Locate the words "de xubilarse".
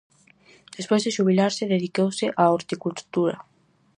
1.03-1.71